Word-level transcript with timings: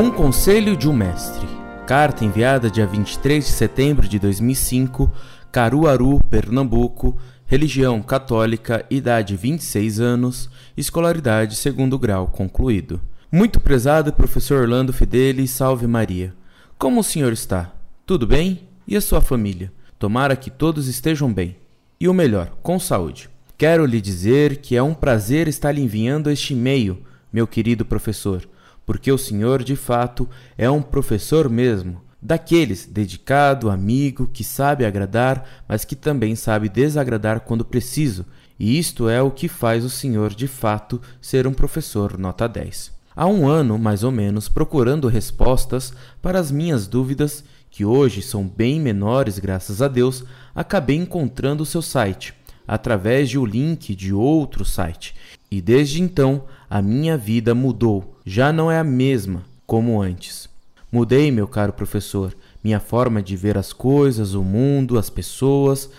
Um 0.00 0.12
conselho 0.12 0.76
de 0.76 0.88
um 0.88 0.92
mestre. 0.92 1.44
Carta 1.84 2.24
enviada 2.24 2.70
dia 2.70 2.86
23 2.86 3.44
de 3.44 3.50
setembro 3.50 4.06
de 4.06 4.16
2005, 4.20 5.10
Caruaru, 5.50 6.20
Pernambuco, 6.30 7.18
religião 7.46 8.00
católica, 8.00 8.86
idade 8.88 9.34
26 9.34 9.98
anos, 9.98 10.48
escolaridade 10.76 11.56
segundo 11.56 11.98
grau 11.98 12.28
concluído. 12.28 13.00
Muito 13.28 13.58
prezado 13.58 14.12
professor 14.12 14.62
Orlando 14.62 14.92
Fedeli, 14.92 15.48
salve 15.48 15.88
Maria. 15.88 16.32
Como 16.78 17.00
o 17.00 17.04
senhor 17.04 17.32
está? 17.32 17.74
Tudo 18.06 18.24
bem? 18.24 18.68
E 18.86 18.96
a 18.96 19.00
sua 19.00 19.20
família? 19.20 19.72
Tomara 19.98 20.36
que 20.36 20.48
todos 20.48 20.86
estejam 20.86 21.32
bem. 21.32 21.56
E 21.98 22.06
o 22.06 22.14
melhor, 22.14 22.52
com 22.62 22.78
saúde. 22.78 23.28
Quero 23.58 23.84
lhe 23.84 24.00
dizer 24.00 24.58
que 24.58 24.76
é 24.76 24.82
um 24.82 24.94
prazer 24.94 25.48
estar 25.48 25.72
lhe 25.72 25.82
enviando 25.82 26.30
este 26.30 26.54
e-mail, 26.54 27.02
meu 27.32 27.48
querido 27.48 27.84
professor 27.84 28.48
porque 28.88 29.12
o 29.12 29.18
senhor, 29.18 29.62
de 29.62 29.76
fato, 29.76 30.26
é 30.56 30.70
um 30.70 30.80
professor 30.80 31.50
mesmo, 31.50 32.00
daqueles 32.22 32.86
dedicado, 32.86 33.68
amigo, 33.68 34.26
que 34.26 34.42
sabe 34.42 34.86
agradar, 34.86 35.44
mas 35.68 35.84
que 35.84 35.94
também 35.94 36.34
sabe 36.34 36.70
desagradar 36.70 37.40
quando 37.40 37.66
preciso, 37.66 38.24
e 38.58 38.78
isto 38.78 39.06
é 39.06 39.20
o 39.20 39.30
que 39.30 39.46
faz 39.46 39.84
o 39.84 39.90
senhor, 39.90 40.34
de 40.34 40.48
fato, 40.48 41.02
ser 41.20 41.46
um 41.46 41.52
professor 41.52 42.16
nota 42.16 42.48
10. 42.48 42.90
Há 43.14 43.26
um 43.26 43.46
ano, 43.46 43.78
mais 43.78 44.02
ou 44.02 44.10
menos, 44.10 44.48
procurando 44.48 45.06
respostas 45.06 45.92
para 46.22 46.40
as 46.40 46.50
minhas 46.50 46.86
dúvidas, 46.86 47.44
que 47.70 47.84
hoje 47.84 48.22
são 48.22 48.48
bem 48.48 48.80
menores, 48.80 49.38
graças 49.38 49.82
a 49.82 49.88
Deus, 49.88 50.24
acabei 50.54 50.96
encontrando 50.96 51.62
o 51.62 51.66
seu 51.66 51.82
site, 51.82 52.32
através 52.66 53.28
de 53.28 53.38
um 53.38 53.44
link 53.44 53.94
de 53.94 54.14
outro 54.14 54.64
site, 54.64 55.14
e 55.50 55.60
desde 55.60 56.00
então 56.00 56.44
a 56.70 56.82
minha 56.82 57.16
vida 57.16 57.54
mudou, 57.54 58.18
já 58.26 58.52
não 58.52 58.70
é 58.70 58.78
a 58.78 58.84
mesma 58.84 59.44
como 59.66 60.02
antes. 60.02 60.48
Mudei, 60.92 61.30
meu 61.30 61.48
caro 61.48 61.72
professor, 61.72 62.36
minha 62.62 62.80
forma 62.80 63.22
de 63.22 63.36
ver 63.36 63.56
as 63.56 63.72
coisas, 63.72 64.34
o 64.34 64.42
mundo, 64.42 64.98
as 64.98 65.08
pessoas. 65.08 65.90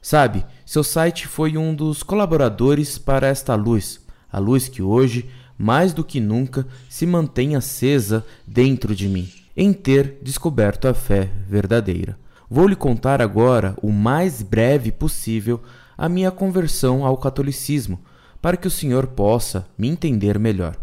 Sabe, 0.00 0.44
seu 0.64 0.82
site 0.82 1.26
foi 1.26 1.56
um 1.56 1.74
dos 1.74 2.02
colaboradores 2.02 2.98
para 2.98 3.26
esta 3.26 3.54
luz, 3.54 4.00
a 4.30 4.38
luz 4.38 4.68
que 4.68 4.82
hoje, 4.82 5.28
mais 5.58 5.92
do 5.92 6.04
que 6.04 6.20
nunca, 6.20 6.66
se 6.88 7.06
mantém 7.06 7.56
acesa 7.56 8.24
dentro 8.46 8.94
de 8.94 9.08
mim, 9.08 9.28
em 9.56 9.72
ter 9.72 10.18
descoberto 10.22 10.86
a 10.86 10.94
fé 10.94 11.30
verdadeira. 11.48 12.18
Vou 12.48 12.66
lhe 12.68 12.76
contar 12.76 13.20
agora, 13.20 13.76
o 13.82 13.90
mais 13.90 14.42
breve 14.42 14.92
possível, 14.92 15.60
a 15.98 16.08
minha 16.08 16.30
conversão 16.30 17.04
ao 17.04 17.16
catolicismo 17.16 17.98
para 18.46 18.56
que 18.56 18.68
o 18.68 18.70
senhor 18.70 19.08
possa 19.08 19.66
me 19.76 19.88
entender 19.88 20.38
melhor. 20.38 20.76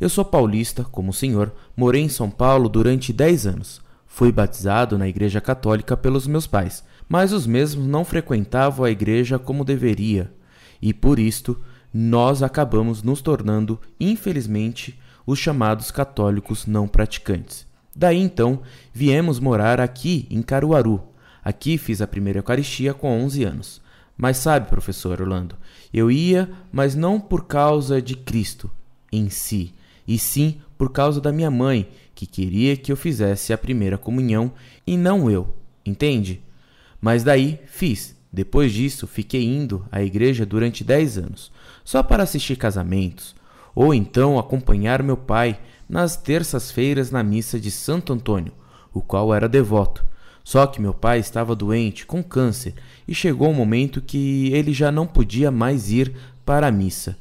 Eu 0.00 0.08
sou 0.08 0.24
paulista, 0.24 0.82
como 0.82 1.10
o 1.10 1.14
senhor, 1.14 1.54
morei 1.76 2.02
em 2.02 2.08
São 2.08 2.28
Paulo 2.28 2.68
durante 2.68 3.12
dez 3.12 3.46
anos. 3.46 3.80
Fui 4.04 4.32
batizado 4.32 4.98
na 4.98 5.06
Igreja 5.06 5.40
Católica 5.40 5.96
pelos 5.96 6.26
meus 6.26 6.48
pais, 6.48 6.82
mas 7.08 7.32
os 7.32 7.46
mesmos 7.46 7.86
não 7.86 8.04
frequentavam 8.04 8.84
a 8.84 8.90
igreja 8.90 9.38
como 9.38 9.64
deveria, 9.64 10.32
e 10.82 10.92
por 10.92 11.20
isto 11.20 11.60
nós 11.94 12.42
acabamos 12.42 13.00
nos 13.00 13.22
tornando, 13.22 13.80
infelizmente, 14.00 14.98
os 15.24 15.38
chamados 15.38 15.92
católicos 15.92 16.66
não 16.66 16.88
praticantes. 16.88 17.64
Daí 17.94 18.18
então 18.18 18.60
viemos 18.92 19.38
morar 19.38 19.80
aqui 19.80 20.26
em 20.28 20.42
Caruaru. 20.42 21.00
Aqui 21.44 21.78
fiz 21.78 22.02
a 22.02 22.08
primeira 22.08 22.40
Eucaristia 22.40 22.92
com 22.92 23.22
11 23.22 23.44
anos. 23.44 23.87
Mas 24.18 24.38
sabe, 24.38 24.68
professor 24.68 25.22
Orlando, 25.22 25.54
eu 25.94 26.10
ia, 26.10 26.50
mas 26.72 26.96
não 26.96 27.20
por 27.20 27.46
causa 27.46 28.02
de 28.02 28.16
Cristo 28.16 28.68
em 29.12 29.30
si, 29.30 29.72
e 30.06 30.18
sim 30.18 30.60
por 30.76 30.90
causa 30.90 31.20
da 31.20 31.30
minha 31.30 31.50
mãe, 31.50 31.88
que 32.16 32.26
queria 32.26 32.76
que 32.76 32.90
eu 32.90 32.96
fizesse 32.96 33.52
a 33.52 33.58
primeira 33.58 33.96
comunhão 33.96 34.50
e 34.84 34.96
não 34.96 35.30
eu, 35.30 35.54
entende? 35.86 36.42
Mas 37.00 37.22
daí 37.22 37.60
fiz. 37.68 38.16
Depois 38.30 38.72
disso, 38.72 39.06
fiquei 39.06 39.44
indo 39.44 39.86
à 39.90 40.02
igreja 40.02 40.44
durante 40.44 40.84
dez 40.84 41.16
anos, 41.16 41.50
só 41.82 42.02
para 42.02 42.24
assistir 42.24 42.56
casamentos, 42.56 43.34
ou 43.74 43.94
então 43.94 44.38
acompanhar 44.38 45.02
meu 45.02 45.16
pai 45.16 45.58
nas 45.88 46.16
terças-feiras 46.16 47.10
na 47.10 47.22
missa 47.22 47.58
de 47.58 47.70
Santo 47.70 48.12
Antônio, 48.12 48.52
o 48.92 49.00
qual 49.00 49.32
era 49.32 49.48
devoto. 49.48 50.04
Só 50.48 50.66
que 50.66 50.80
meu 50.80 50.94
pai 50.94 51.18
estava 51.18 51.54
doente, 51.54 52.06
com 52.06 52.22
câncer, 52.22 52.72
e 53.06 53.14
chegou 53.14 53.50
um 53.50 53.54
momento 53.54 54.00
que 54.00 54.50
ele 54.50 54.72
já 54.72 54.90
não 54.90 55.06
podia 55.06 55.50
mais 55.50 55.90
ir 55.90 56.14
para 56.42 56.68
a 56.68 56.72
missa. 56.72 57.18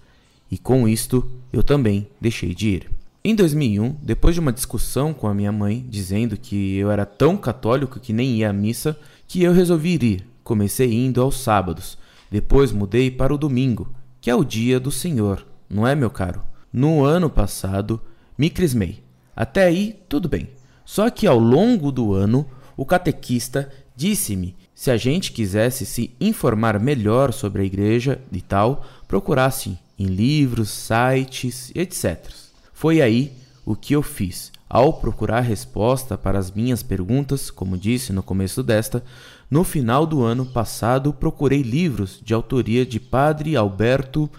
E 0.50 0.58
com 0.58 0.88
isto, 0.88 1.30
eu 1.52 1.62
também 1.62 2.08
deixei 2.22 2.56
de 2.56 2.70
ir. 2.70 2.90
Em 3.22 3.36
2001, 3.36 3.98
depois 4.02 4.34
de 4.34 4.40
uma 4.40 4.54
discussão 4.54 5.14
com 5.14 5.28
a 5.28 5.34
minha 5.34 5.52
mãe, 5.52 5.86
dizendo 5.90 6.38
que 6.38 6.78
eu 6.78 6.90
era 6.90 7.06
tão 7.06 7.36
católico 7.36 8.00
que 8.00 8.14
nem 8.14 8.38
ia 8.38 8.50
à 8.50 8.54
missa, 8.54 8.98
que 9.28 9.44
eu 9.44 9.52
resolvi 9.52 10.00
ir. 10.02 10.26
Comecei 10.42 10.94
indo 10.94 11.22
aos 11.22 11.38
sábados, 11.38 11.98
depois 12.32 12.72
mudei 12.72 13.12
para 13.12 13.34
o 13.34 13.38
domingo, 13.38 13.92
que 14.22 14.30
é 14.30 14.36
o 14.36 14.46
dia 14.46 14.80
do 14.80 14.90
Senhor, 14.90 15.46
não 15.70 15.86
é, 15.86 15.94
meu 15.96 16.10
caro? 16.10 16.42
No 16.72 17.04
ano 17.04 17.30
passado, 17.30 18.00
me 18.38 18.50
crismei. 18.50 19.04
Até 19.36 19.66
aí, 19.66 20.00
tudo 20.08 20.30
bem. 20.30 20.48
Só 20.86 21.10
que 21.10 21.28
ao 21.28 21.38
longo 21.38 21.92
do 21.92 22.14
ano, 22.14 22.48
o 22.78 22.86
catequista 22.86 23.70
disse-me 23.96 24.56
se 24.76 24.92
a 24.92 24.96
gente 24.96 25.32
quisesse 25.32 25.88
se 25.88 26.12
informar 26.22 26.80
melhor 26.80 27.34
sobre 27.34 27.64
a 27.64 27.66
igreja 27.66 28.22
e 28.32 28.40
tal, 28.40 28.86
procurasse 29.08 29.76
em 29.98 30.06
livros, 30.06 30.70
sites, 30.70 31.72
etc. 31.74 32.30
Foi 32.72 33.02
aí 33.02 33.34
o 33.66 33.76
que 33.76 33.96
eu 33.96 34.04
fiz. 34.04 34.52
Ao 34.70 34.94
procurar 34.94 35.40
resposta 35.40 36.16
para 36.16 36.38
as 36.38 36.52
minhas 36.52 36.84
perguntas, 36.84 37.50
como 37.50 37.78
disse 37.78 38.14
no 38.14 38.22
começo 38.22 38.62
desta, 38.62 39.04
no 39.50 39.64
final 39.64 40.06
do 40.06 40.24
ano 40.24 40.46
passado 40.46 41.12
procurei 41.12 41.64
livros 41.64 42.20
de 42.24 42.34
autoria 42.34 42.86
de 42.86 43.00
Padre 43.00 43.56
Alberto 43.56 44.30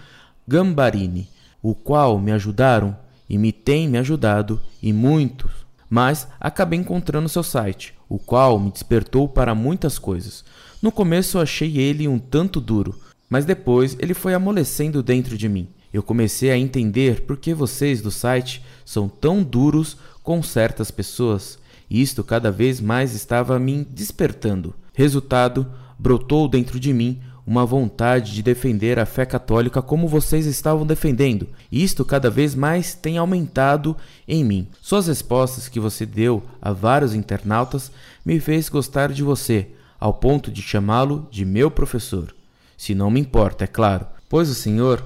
Gambarini, 0.47 1.27
o 1.61 1.75
qual 1.75 2.17
me 2.17 2.31
ajudaram 2.31 2.95
e 3.27 3.37
me 3.37 3.51
tem 3.51 3.89
me 3.89 3.97
ajudado 3.97 4.61
e 4.81 4.93
muitos, 4.93 5.51
mas 5.89 6.27
acabei 6.39 6.79
encontrando 6.79 7.27
seu 7.27 7.43
site, 7.43 7.93
o 8.07 8.19
qual 8.19 8.59
me 8.59 8.71
despertou 8.71 9.27
para 9.27 9.55
muitas 9.55 9.97
coisas. 9.97 10.43
No 10.81 10.91
começo 10.91 11.37
eu 11.37 11.41
achei 11.41 11.77
ele 11.77 12.07
um 12.07 12.19
tanto 12.19 12.61
duro, 12.61 12.97
mas 13.29 13.45
depois 13.45 13.97
ele 13.99 14.13
foi 14.13 14.33
amolecendo 14.33 15.01
dentro 15.01 15.37
de 15.37 15.49
mim. 15.49 15.67
Eu 15.91 16.03
comecei 16.03 16.51
a 16.51 16.57
entender 16.57 17.21
por 17.21 17.37
que 17.37 17.53
vocês 17.53 18.01
do 18.01 18.11
site 18.11 18.63
são 18.85 19.09
tão 19.09 19.41
duros 19.41 19.97
com 20.21 20.43
certas 20.43 20.91
pessoas, 20.91 21.57
isto 21.89 22.23
cada 22.23 22.51
vez 22.51 22.79
mais 22.79 23.15
estava 23.15 23.57
me 23.57 23.83
despertando. 23.83 24.75
Resultado, 24.93 25.65
brotou 25.97 26.47
dentro 26.47 26.79
de 26.79 26.93
mim 26.93 27.19
uma 27.45 27.65
vontade 27.65 28.33
de 28.33 28.43
defender 28.43 28.99
a 28.99 29.05
fé 29.05 29.25
católica 29.25 29.81
como 29.81 30.07
vocês 30.07 30.45
estavam 30.45 30.85
defendendo. 30.85 31.47
Isto 31.71 32.05
cada 32.05 32.29
vez 32.29 32.55
mais 32.55 32.93
tem 32.93 33.17
aumentado 33.17 33.95
em 34.27 34.43
mim. 34.43 34.67
Suas 34.81 35.07
respostas 35.07 35.67
que 35.67 35.79
você 35.79 36.05
deu 36.05 36.43
a 36.61 36.71
vários 36.71 37.13
internautas 37.13 37.91
me 38.23 38.39
fez 38.39 38.69
gostar 38.69 39.11
de 39.11 39.23
você, 39.23 39.67
ao 39.99 40.13
ponto 40.13 40.51
de 40.51 40.61
chamá-lo 40.61 41.27
de 41.31 41.43
meu 41.43 41.71
professor. 41.71 42.35
Se 42.77 42.93
não 42.93 43.09
me 43.09 43.19
importa, 43.19 43.63
é 43.63 43.67
claro, 43.67 44.05
pois 44.29 44.49
o 44.49 44.55
senhor, 44.55 45.03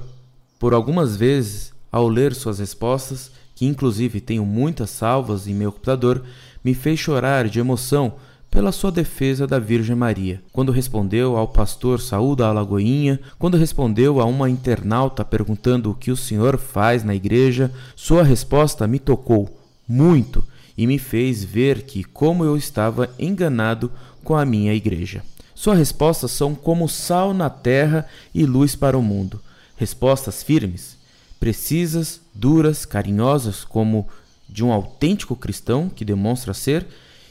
por 0.59 0.73
algumas 0.73 1.15
vezes, 1.15 1.73
ao 1.91 2.07
ler 2.07 2.33
suas 2.35 2.59
respostas, 2.59 3.31
que 3.55 3.65
inclusive 3.65 4.19
tenho 4.19 4.45
muitas 4.45 4.89
salvas 4.89 5.47
em 5.47 5.53
meu 5.53 5.71
computador, 5.71 6.23
me 6.63 6.73
fez 6.73 6.99
chorar 6.99 7.47
de 7.47 7.59
emoção 7.59 8.15
pela 8.53 8.71
sua 8.71 8.91
defesa 8.91 9.47
da 9.47 9.57
Virgem 9.57 9.95
Maria, 9.95 10.39
quando 10.51 10.71
respondeu 10.71 11.35
ao 11.35 11.47
pastor 11.47 11.99
Saúl 11.99 12.35
da 12.35 12.49
Alagoinha, 12.49 13.19
quando 13.39 13.57
respondeu 13.57 14.21
a 14.21 14.25
uma 14.25 14.47
internauta 14.47 15.25
perguntando 15.25 15.89
o 15.89 15.95
que 15.95 16.11
o 16.11 16.15
senhor 16.15 16.59
faz 16.59 17.03
na 17.03 17.15
igreja, 17.15 17.71
sua 17.95 18.21
resposta 18.21 18.85
me 18.85 18.99
tocou 18.99 19.59
muito 19.87 20.45
e 20.77 20.85
me 20.85 20.99
fez 20.99 21.43
ver 21.43 21.81
que 21.81 22.03
como 22.03 22.45
eu 22.45 22.55
estava 22.55 23.09
enganado 23.17 23.91
com 24.23 24.35
a 24.35 24.45
minha 24.45 24.75
igreja. 24.75 25.23
Suas 25.55 25.79
respostas 25.79 26.29
são 26.29 26.53
como 26.53 26.87
sal 26.87 27.33
na 27.33 27.49
terra 27.49 28.05
e 28.35 28.45
luz 28.45 28.75
para 28.75 28.95
o 28.95 29.01
mundo. 29.01 29.41
Respostas 29.75 30.43
firmes, 30.43 30.95
precisas, 31.39 32.21
duras, 32.31 32.85
carinhosas, 32.85 33.63
como 33.63 34.07
de 34.47 34.63
um 34.63 34.71
autêntico 34.71 35.35
cristão 35.35 35.89
que 35.89 36.05
demonstra 36.05 36.53
ser, 36.53 36.85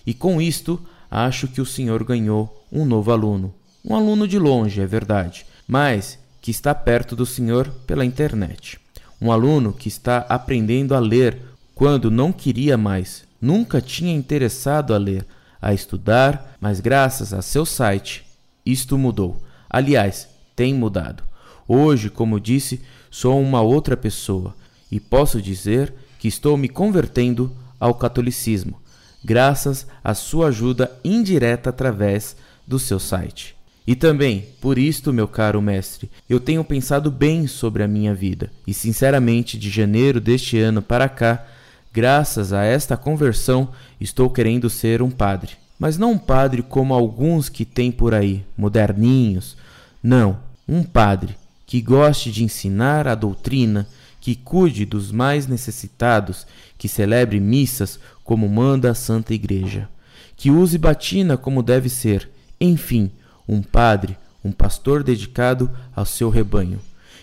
e 0.05 0.13
com 0.13 0.43
isto 0.43 0.85
acho 1.13 1.47
que 1.47 1.61
o 1.61 1.67
senhor 1.67 2.03
ganhou 2.03 2.65
um 2.73 2.87
novo 2.87 3.13
aluno. 3.13 3.53
Um 3.85 3.95
aluno 3.95 4.27
de 4.27 4.39
longe, 4.39 4.81
é 4.81 4.87
verdade, 4.87 5.45
mas 5.69 6.19
que 6.41 6.51
está 6.51 6.75
perto 6.75 7.15
do 7.15 7.27
senhor 7.27 7.69
pela 7.87 8.03
internet. 8.03 8.81
Um 9.21 9.31
aluno 9.31 9.75
que 9.75 9.89
está 9.89 10.25
aprendendo 10.27 10.95
a 10.95 10.99
ler 10.99 11.39
quando 11.75 12.11
não 12.11 12.33
queria 12.33 12.79
mais, 12.79 13.25
nunca 13.39 13.79
tinha 13.79 14.15
interessado 14.15 14.95
a 14.95 14.99
ler, 14.99 15.27
a 15.61 15.75
estudar, 15.75 16.57
mas 16.59 16.81
graças 16.81 17.35
a 17.35 17.43
seu 17.43 17.67
site, 17.67 18.25
isto 18.65 18.97
mudou. 18.97 19.43
Aliás, 19.69 20.29
tem 20.57 20.73
mudado. 20.73 21.23
Hoje, 21.69 22.09
como 22.09 22.41
disse, 22.41 22.81
sou 23.11 23.39
uma 23.41 23.61
outra 23.61 23.97
pessoa 23.99 24.55
e 24.91 24.99
posso 24.99 25.43
dizer 25.43 25.93
que 26.19 26.27
estou 26.27 26.57
me 26.57 26.69
convertendo 26.69 27.55
ao 27.79 27.95
catolicismo, 27.95 28.81
graças 29.25 29.87
à 30.03 30.15
sua 30.15 30.49
ajuda 30.49 30.91
indireta 31.05 31.71
através 31.71 32.37
do 32.67 32.79
seu 32.79 32.99
site. 32.99 33.55
E 33.87 33.97
também, 33.97 34.47
por 34.61 34.79
isto, 34.79 35.13
meu 35.13 35.27
caro 35.27 35.61
mestre, 35.61 36.11
eu 36.29 36.39
tenho 36.39 36.63
pensado 36.63 37.11
bem 37.11 37.47
sobre 37.47 37.83
a 37.83 37.89
minha 37.89 38.15
vida, 38.15 38.51
e 38.67 38.73
sinceramente, 38.73 39.59
de 39.59 39.69
janeiro 39.69 40.21
deste 40.21 40.59
ano 40.59 40.81
para 40.81 41.09
cá, 41.09 41.45
graças 41.93 42.53
a 42.53 42.63
esta 42.63 42.97
conversão, 42.97 43.69
estou 44.01 44.31
querendo 44.31 44.71
ser 44.71 45.03
um 45.03 45.11
padre. 45.11 45.53
Mas 45.79 45.99
não 45.99 46.13
um 46.13 46.19
padre 46.19 46.63
como 46.63 46.95
alguns 46.95 47.49
que 47.49 47.65
tem 47.65 47.91
por 47.91 48.15
aí, 48.15 48.45
moderninhos. 48.57 49.57
Não, 50.01 50.39
um 50.69 50.85
padre 50.85 51.35
que 51.67 51.81
goste 51.81 52.31
de 52.31 52.45
ensinar 52.45 53.09
a 53.09 53.17
doutrina, 53.17 53.89
que 54.23 54.37
cuide 54.37 54.87
dos 54.87 55.11
mais 55.11 55.49
necessitados, 55.49 56.47
que 56.79 56.87
celebre 56.87 57.41
missas 57.41 57.99
como 58.23 58.49
manda 58.49 58.89
a 58.89 58.95
Santa 58.95 59.35
Igreja, 59.35 59.89
que 60.37 60.49
use 60.49 60.79
batina 60.79 61.37
como 61.37 61.61
deve 61.61 61.89
ser, 61.89 62.31
enfim, 62.61 63.11
um 63.49 63.61
padre, 63.61 64.17
um 64.45 64.53
pastor 64.53 65.03
dedicado 65.03 65.69
ao 65.95 66.07
seu 66.07 66.31
rebanho. 66.31 66.79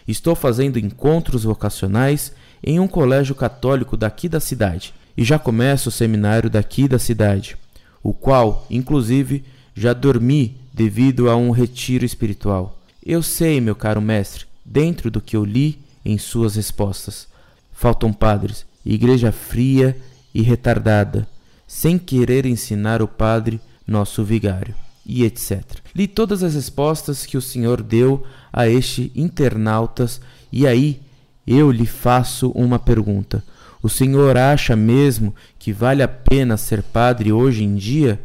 Estou 0.05 0.35
fazendo 0.35 0.77
encontros 0.77 1.45
vocacionais 1.45 2.33
em 2.61 2.81
um 2.81 2.87
colégio 2.87 3.33
católico 3.33 3.95
daqui 3.95 4.27
da 4.27 4.41
cidade 4.41 4.93
e 5.15 5.23
já 5.23 5.39
começo 5.39 5.87
o 5.87 5.93
seminário 5.93 6.49
daqui 6.49 6.85
da 6.85 6.99
cidade, 6.99 7.55
o 8.03 8.13
qual, 8.13 8.67
inclusive, 8.69 9.45
já 9.73 9.93
dormi 9.93 10.57
devido 10.73 11.29
a 11.29 11.37
um 11.37 11.51
retiro 11.51 12.03
espiritual. 12.03 12.77
Eu 13.05 13.23
sei, 13.23 13.61
meu 13.61 13.75
caro 13.75 14.01
mestre, 14.01 14.47
dentro 14.65 15.09
do 15.09 15.21
que 15.21 15.37
eu 15.37 15.45
li 15.45 15.79
em 16.09 16.17
suas 16.17 16.55
respostas. 16.55 17.27
Faltam 17.71 18.11
padres, 18.11 18.65
igreja 18.85 19.31
fria 19.31 19.95
e 20.33 20.41
retardada, 20.41 21.27
sem 21.67 21.97
querer 21.97 22.45
ensinar 22.45 23.01
o 23.01 23.07
padre, 23.07 23.59
nosso 23.85 24.23
vigário, 24.23 24.75
e 25.05 25.23
etc. 25.23 25.63
Li 25.95 26.07
todas 26.07 26.43
as 26.43 26.55
respostas 26.55 27.25
que 27.25 27.37
o 27.37 27.41
senhor 27.41 27.81
deu 27.81 28.23
a 28.51 28.67
este 28.67 29.11
internautas 29.15 30.19
e 30.51 30.65
aí 30.65 30.99
eu 31.45 31.71
lhe 31.71 31.85
faço 31.85 32.49
uma 32.51 32.79
pergunta. 32.79 33.43
O 33.81 33.89
senhor 33.89 34.37
acha 34.37 34.75
mesmo 34.75 35.33
que 35.57 35.71
vale 35.71 36.03
a 36.03 36.07
pena 36.07 36.57
ser 36.57 36.83
padre 36.83 37.31
hoje 37.31 37.63
em 37.63 37.75
dia, 37.75 38.19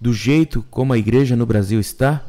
do 0.00 0.12
jeito 0.12 0.64
como 0.70 0.92
a 0.92 0.98
igreja 0.98 1.34
no 1.34 1.46
Brasil 1.46 1.80
está? 1.80 2.22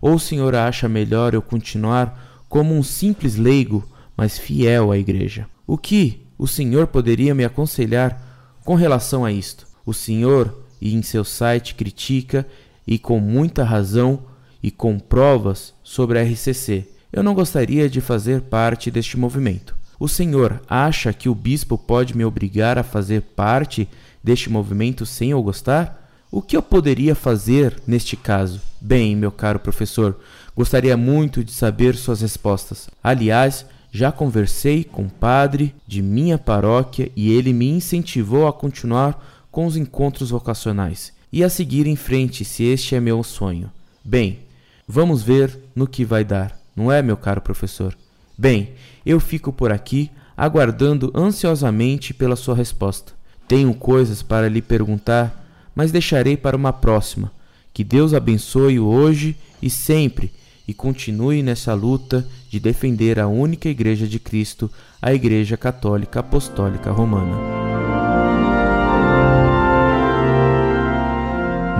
Ou 0.00 0.14
o 0.14 0.20
senhor 0.20 0.54
acha 0.54 0.88
melhor 0.88 1.34
eu 1.34 1.42
continuar 1.42 2.44
como 2.48 2.74
um 2.74 2.82
simples 2.82 3.36
leigo, 3.36 3.88
mas 4.22 4.38
fiel 4.38 4.92
à 4.92 4.96
igreja? 4.96 5.48
O 5.66 5.76
que 5.76 6.24
o 6.38 6.46
senhor 6.46 6.86
poderia 6.86 7.34
me 7.34 7.44
aconselhar 7.44 8.22
com 8.64 8.76
relação 8.76 9.24
a 9.24 9.32
isto? 9.32 9.66
O 9.84 9.92
senhor, 9.92 10.64
em 10.80 11.02
seu 11.02 11.24
site, 11.24 11.74
critica, 11.74 12.46
e 12.86 13.00
com 13.00 13.18
muita 13.18 13.64
razão 13.64 14.22
e 14.62 14.70
com 14.70 14.96
provas, 14.96 15.74
sobre 15.82 16.20
a 16.20 16.22
RCC. 16.22 16.88
Eu 17.12 17.24
não 17.24 17.34
gostaria 17.34 17.90
de 17.90 18.00
fazer 18.00 18.42
parte 18.42 18.92
deste 18.92 19.18
movimento. 19.18 19.74
O 19.98 20.06
senhor 20.06 20.62
acha 20.68 21.12
que 21.12 21.28
o 21.28 21.34
bispo 21.34 21.76
pode 21.76 22.16
me 22.16 22.24
obrigar 22.24 22.78
a 22.78 22.84
fazer 22.84 23.22
parte 23.22 23.88
deste 24.22 24.48
movimento 24.48 25.04
sem 25.04 25.32
eu 25.32 25.42
gostar? 25.42 26.08
O 26.30 26.40
que 26.40 26.56
eu 26.56 26.62
poderia 26.62 27.16
fazer 27.16 27.82
neste 27.88 28.16
caso? 28.16 28.60
Bem, 28.80 29.16
meu 29.16 29.32
caro 29.32 29.58
professor, 29.58 30.16
gostaria 30.54 30.96
muito 30.96 31.42
de 31.42 31.50
saber 31.50 31.96
suas 31.96 32.20
respostas. 32.20 32.88
Aliás, 33.02 33.66
já 33.92 34.10
conversei 34.10 34.82
com 34.82 35.04
o 35.04 35.10
padre 35.10 35.74
de 35.86 36.02
minha 36.02 36.38
paróquia 36.38 37.12
e 37.14 37.30
ele 37.30 37.52
me 37.52 37.68
incentivou 37.68 38.48
a 38.48 38.52
continuar 38.52 39.46
com 39.50 39.66
os 39.66 39.76
encontros 39.76 40.30
vocacionais 40.30 41.12
e 41.30 41.44
a 41.44 41.48
seguir 41.48 41.86
em 41.86 41.94
frente 41.94 42.44
se 42.44 42.64
este 42.64 42.96
é 42.96 43.00
meu 43.00 43.22
sonho. 43.22 43.70
Bem, 44.02 44.40
vamos 44.88 45.22
ver 45.22 45.56
no 45.76 45.86
que 45.86 46.04
vai 46.04 46.24
dar, 46.24 46.58
não 46.74 46.90
é, 46.90 47.02
meu 47.02 47.16
caro 47.16 47.40
professor? 47.40 47.96
Bem, 48.36 48.70
eu 49.06 49.20
fico 49.20 49.52
por 49.52 49.70
aqui 49.70 50.10
aguardando 50.34 51.12
ansiosamente 51.14 52.14
pela 52.14 52.34
sua 52.34 52.54
resposta. 52.54 53.12
Tenho 53.46 53.74
coisas 53.74 54.22
para 54.22 54.48
lhe 54.48 54.62
perguntar 54.62 55.42
mas 55.74 55.92
deixarei 55.92 56.36
para 56.36 56.56
uma 56.56 56.72
próxima. 56.72 57.32
Que 57.72 57.82
Deus 57.82 58.12
abençoe 58.12 58.78
hoje 58.78 59.36
e 59.60 59.70
sempre 59.70 60.30
e 60.66 60.74
continue 60.74 61.42
nessa 61.42 61.74
luta 61.74 62.26
de 62.48 62.60
defender 62.60 63.18
a 63.18 63.26
única 63.26 63.68
Igreja 63.68 64.06
de 64.06 64.18
Cristo, 64.18 64.70
a 65.00 65.12
Igreja 65.12 65.56
Católica 65.56 66.20
Apostólica 66.20 66.90
Romana. 66.90 67.62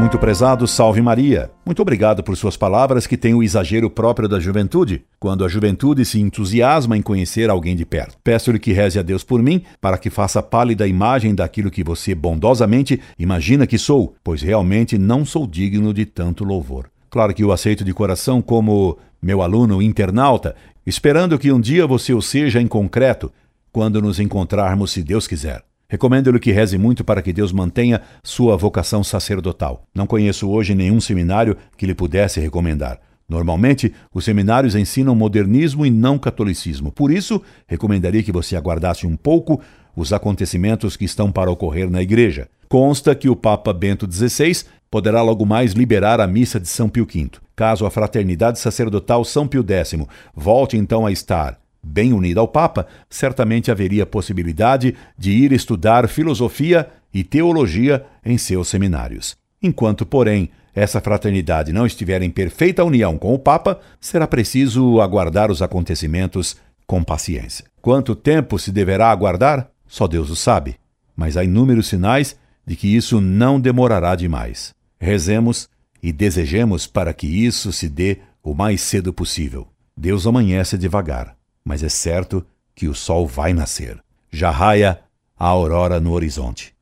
Muito 0.03 0.19
prezado, 0.19 0.67
salve 0.67 1.01
Maria. 1.01 1.49
Muito 1.65 1.81
obrigado 1.81 2.25
por 2.25 2.37
suas 2.37 2.57
palavras 2.57 3.07
que 3.07 3.17
têm 3.17 3.35
o 3.35 3.43
exagero 3.43 3.89
próprio 3.89 4.29
da 4.29 4.41
juventude, 4.41 5.05
quando 5.21 5.45
a 5.45 5.49
juventude 5.49 6.05
se 6.05 6.21
entusiasma 6.21 6.97
em 6.97 7.01
conhecer 7.01 7.49
alguém 7.49 7.77
de 7.77 7.87
perto. 7.87 8.19
Peço-lhe 8.25 8.59
que 8.59 8.73
reze 8.73 8.99
a 8.99 9.03
Deus 9.03 9.23
por 9.23 9.41
mim, 9.41 9.63
para 9.81 9.97
que 9.97 10.11
faça 10.11 10.43
pálida 10.43 10.89
imagem 10.89 11.37
daquilo 11.37 11.71
que 11.71 11.85
você 11.85 12.17
bondosamente 12.17 13.01
imagina 13.17 13.65
que 13.65 13.79
sou, 13.79 14.17
pois 14.25 14.43
realmente 14.43 14.99
não 14.99 15.25
sou 15.25 15.47
digno 15.47 15.95
de 15.95 16.05
tanto 16.05 16.43
louvor. 16.43 16.91
Claro 17.13 17.35
que 17.35 17.45
o 17.45 17.53
aceito 17.53 17.85
de 17.85 17.93
coração 17.93 18.41
como 18.41 18.97
meu 19.21 19.43
aluno 19.43 19.83
internauta, 19.83 20.57
esperando 20.87 21.39
que 21.39 21.53
um 21.53 21.61
dia 21.61 21.87
você 21.87 22.15
o 22.15 22.23
seja 22.23 22.59
em 22.59 22.67
concreto, 22.67 23.31
quando 23.71 24.01
nos 24.01 24.19
encontrarmos, 24.19 24.93
se 24.93 25.03
Deus 25.03 25.27
quiser. 25.27 25.63
Recomendo-lhe 25.91 26.41
que 26.41 26.53
reze 26.53 26.79
muito 26.79 27.05
para 27.05 27.21
que 27.21 27.31
Deus 27.31 27.53
mantenha 27.53 28.01
sua 28.25 28.57
vocação 28.57 29.05
sacerdotal. 29.05 29.85
Não 29.95 30.07
conheço 30.07 30.49
hoje 30.49 30.75
nenhum 30.75 31.03
seminário 31.03 31.55
que 31.77 31.85
lhe 31.85 31.95
pudesse 31.95 32.41
recomendar. 32.41 32.99
Normalmente, 33.29 33.93
os 34.15 34.25
seminários 34.25 34.75
ensinam 34.75 35.15
modernismo 35.15 35.85
e 35.85 35.91
não 35.91 36.19
catolicismo. 36.19 36.91
Por 36.91 37.11
isso, 37.11 37.43
recomendaria 37.67 38.23
que 38.23 38.33
você 38.33 38.57
aguardasse 38.57 39.07
um 39.07 39.17
pouco 39.17 39.61
os 39.95 40.15
acontecimentos 40.15 40.97
que 40.97 41.05
estão 41.05 41.31
para 41.31 41.51
ocorrer 41.51 41.91
na 41.91 42.01
igreja. 42.01 42.49
Consta 42.71 43.15
que 43.15 43.29
o 43.29 43.37
Papa 43.37 43.71
Bento 43.71 44.11
XVI 44.11 44.65
poderá 44.93 45.23
logo 45.23 45.47
mais 45.47 45.73
liberar 45.73 46.21
a 46.21 46.27
missa 46.27 46.61
de 46.61 46.69
São 46.69 46.87
Pio 46.87 47.07
V. 47.07 47.31
Caso 47.57 47.87
a 47.87 47.91
fraternidade 47.91 48.59
sacerdotal 48.59 49.25
São 49.25 49.49
Pio 49.49 49.65
X 49.67 49.95
volte 50.37 50.77
então 50.77 51.07
a 51.07 51.11
estar 51.11 51.59
bem 51.83 52.13
unida 52.13 52.41
ao 52.41 52.47
Papa, 52.47 52.87
certamente 53.09 53.71
haveria 53.71 54.05
possibilidade 54.05 54.95
de 55.17 55.33
ir 55.33 55.51
estudar 55.51 56.07
filosofia 56.09 56.91
e 57.13 57.25
teologia 57.25 58.05
em 58.23 58.37
seus 58.37 58.69
seminários. 58.69 59.35
Enquanto, 59.63 60.05
porém, 60.05 60.51
essa 60.75 61.01
fraternidade 61.01 61.73
não 61.73 61.87
estiver 61.87 62.21
em 62.21 62.31
perfeita 62.31 62.85
união 62.85 63.17
com 63.17 63.33
o 63.35 63.39
Papa, 63.39 63.81
será 63.99 64.27
preciso 64.27 65.01
aguardar 65.01 65.51
os 65.51 65.63
acontecimentos 65.63 66.55
com 66.87 67.03
paciência. 67.03 67.65
Quanto 67.81 68.15
tempo 68.15 68.59
se 68.59 68.71
deverá 68.71 69.11
aguardar? 69.11 69.71
Só 69.87 70.07
Deus 70.07 70.29
o 70.29 70.37
sabe. 70.37 70.77
Mas 71.17 71.39
há 71.39 71.43
inúmeros 71.43 71.89
sinais 71.89 72.37
de 72.67 72.77
que 72.77 72.95
isso 72.95 73.21
não 73.21 73.59
demorará 73.59 74.15
demais. 74.15 74.75
Rezemos 75.03 75.69
e 76.03 76.13
desejemos 76.13 76.87
para 76.87 77.13
que 77.13 77.27
isso 77.27 77.73
se 77.73 77.89
dê 77.89 78.21
o 78.43 78.55
mais 78.55 78.81
cedo 78.81 79.13
possível. 79.13 79.69
Deus 79.97 80.27
amanhece 80.27 80.79
devagar 80.79 81.37
mas 81.65 81.83
é 81.83 81.89
certo 81.89 82.45
que 82.75 82.89
o 82.89 82.95
sol 82.95 83.27
vai 83.27 83.53
nascer. 83.53 83.99
Já 84.31 84.51
raia 84.51 85.01
a 85.39 85.47
aurora 85.47 86.01
no 86.01 86.13
horizonte. 86.13 86.75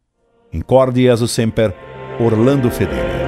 Incorde 0.53 1.03
Jesus 1.03 1.31
Semper, 1.31 1.75
Orlando 2.19 2.71
Fedeli. 2.71 3.20